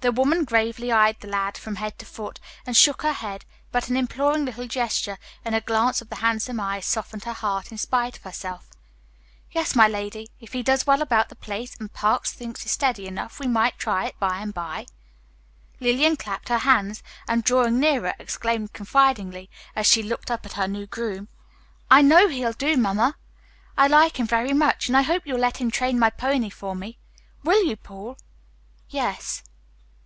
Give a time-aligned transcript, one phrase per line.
[0.00, 3.88] The woman gravely eyed the lad from head to foot, and shook her head, but
[3.88, 7.78] an imploring little gesture and a glance of the handsome eyes softened her heart in
[7.78, 8.68] spite of herself.
[9.50, 13.06] "Yes, my lady, if he does well about the place, and Parks thinks he's steady
[13.08, 14.86] enough, we might try it by and by."
[15.80, 20.68] Lillian clapped her hands and, drawing nearer, exclaimed confidingly, as she looked up at her
[20.68, 21.26] new groom,
[21.90, 23.16] "I know he'll do, Mamma.
[23.76, 26.76] I like him very much, and I hope you'll let him train my pony for
[26.76, 27.00] me.
[27.42, 28.16] Will you, Paul?"
[28.88, 29.42] "Yes."